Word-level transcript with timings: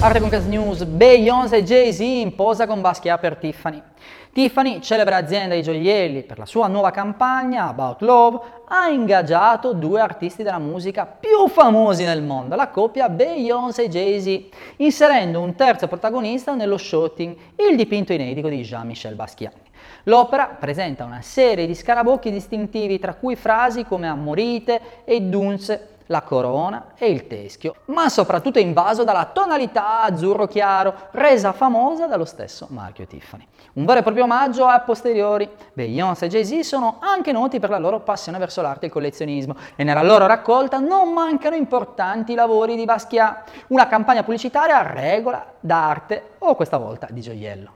Arte 0.00 0.20
con 0.20 0.30
News, 0.46 0.84
Beyoncé 0.84 1.56
e 1.56 1.64
Jay-Z 1.64 1.98
in 1.98 2.36
posa 2.36 2.68
con 2.68 2.80
Basquiat 2.80 3.18
per 3.18 3.36
Tiffany. 3.36 3.82
Tiffany, 4.32 4.80
celebre 4.80 5.16
azienda 5.16 5.56
di 5.56 5.62
gioielli, 5.62 6.22
per 6.22 6.38
la 6.38 6.46
sua 6.46 6.68
nuova 6.68 6.92
campagna 6.92 7.66
About 7.66 8.02
Love, 8.02 8.38
ha 8.68 8.88
ingaggiato 8.90 9.72
due 9.72 10.00
artisti 10.00 10.44
della 10.44 10.60
musica 10.60 11.04
più 11.04 11.48
famosi 11.48 12.04
nel 12.04 12.22
mondo, 12.22 12.54
la 12.54 12.68
coppia 12.68 13.08
Beyoncé 13.08 13.86
e 13.86 13.88
Jay-Z, 13.88 14.42
inserendo 14.76 15.40
un 15.40 15.56
terzo 15.56 15.88
protagonista 15.88 16.54
nello 16.54 16.78
shooting, 16.78 17.34
il 17.56 17.74
dipinto 17.74 18.12
inedito 18.12 18.46
di 18.46 18.62
Jean-Michel 18.62 19.16
Basquiat. 19.16 19.56
L'opera 20.04 20.46
presenta 20.46 21.04
una 21.04 21.22
serie 21.22 21.66
di 21.66 21.74
scarabocchi 21.74 22.30
distintivi, 22.30 23.00
tra 23.00 23.14
cui 23.14 23.34
frasi 23.34 23.84
come 23.84 24.06
Amorite 24.06 24.80
e 25.04 25.20
Dunce, 25.22 25.97
la 26.08 26.22
corona 26.22 26.92
e 26.96 27.08
il 27.08 27.26
teschio, 27.26 27.76
ma 27.86 28.08
soprattutto 28.08 28.58
invaso 28.58 29.04
dalla 29.04 29.26
tonalità 29.26 30.02
azzurro 30.02 30.46
chiaro, 30.46 30.94
resa 31.12 31.52
famosa 31.52 32.06
dallo 32.06 32.24
stesso 32.24 32.66
marchio 32.70 33.06
Tiffany. 33.06 33.46
Un 33.74 33.84
vero 33.84 34.00
e 34.00 34.02
proprio 34.02 34.24
omaggio 34.24 34.66
a 34.66 34.80
posteriori. 34.80 35.48
Beyoncé 35.72 36.26
e 36.26 36.28
Jay-Z 36.28 36.60
sono 36.60 36.98
anche 37.00 37.32
noti 37.32 37.58
per 37.58 37.70
la 37.70 37.78
loro 37.78 38.00
passione 38.00 38.38
verso 38.38 38.62
l'arte 38.62 38.84
e 38.84 38.86
il 38.88 38.92
collezionismo 38.92 39.56
e 39.76 39.84
nella 39.84 40.02
loro 40.02 40.26
raccolta 40.26 40.78
non 40.78 41.12
mancano 41.12 41.54
importanti 41.54 42.34
lavori 42.34 42.76
di 42.76 42.84
Basquiat, 42.84 43.50
una 43.68 43.86
campagna 43.86 44.22
pubblicitaria 44.22 44.78
a 44.78 44.92
regola 44.92 45.44
d'arte 45.60 46.30
o 46.38 46.54
questa 46.54 46.76
volta 46.76 47.06
di 47.10 47.20
gioiello. 47.20 47.72